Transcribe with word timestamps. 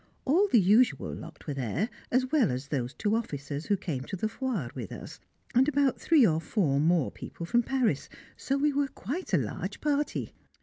All 0.25 0.47
the 0.47 0.59
usual 0.59 1.13
lot 1.13 1.45
were 1.45 1.53
there, 1.53 1.87
as 2.11 2.31
well 2.31 2.49
as 2.49 2.69
those 2.69 2.91
two 2.95 3.15
officers 3.15 3.67
who 3.67 3.77
came 3.77 4.01
to 4.05 4.15
the 4.15 4.27
Foire 4.27 4.71
with 4.73 4.91
us, 4.91 5.19
and 5.53 5.67
about 5.67 6.01
three 6.01 6.25
or 6.25 6.41
four 6.41 6.79
more 6.79 7.11
people 7.11 7.45
from 7.45 7.61
Paris, 7.61 8.09
so 8.35 8.57
we 8.57 8.73
were 8.73 8.87
quite 8.87 9.31
a 9.31 9.37
large 9.37 9.79
party. 9.79 10.33